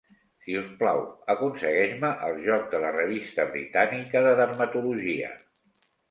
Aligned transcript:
Si 0.43 0.53
us 0.59 0.69
plau, 0.77 1.01
aconsegueix-me 1.33 2.09
el 2.27 2.39
joc 2.45 2.65
de 2.71 2.79
la 2.85 2.93
Revista 2.95 3.45
Britànica 3.51 4.23
de 4.29 4.31
Dermatologia. 4.41 5.29